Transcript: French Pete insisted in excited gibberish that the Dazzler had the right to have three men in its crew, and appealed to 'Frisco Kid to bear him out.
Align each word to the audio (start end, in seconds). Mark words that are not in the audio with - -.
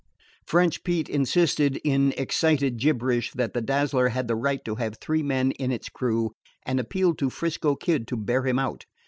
French 0.47 0.83
Pete 0.83 1.07
insisted 1.09 1.77
in 1.83 2.11
excited 2.17 2.77
gibberish 2.79 3.31
that 3.33 3.53
the 3.53 3.61
Dazzler 3.61 4.07
had 4.07 4.27
the 4.27 4.35
right 4.35 4.65
to 4.65 4.73
have 4.73 4.95
three 4.97 5.21
men 5.21 5.51
in 5.61 5.71
its 5.71 5.89
crew, 5.89 6.31
and 6.65 6.79
appealed 6.79 7.19
to 7.19 7.29
'Frisco 7.29 7.75
Kid 7.75 8.07
to 8.07 8.17
bear 8.17 8.41
him 8.41 8.57
out. 8.57 8.87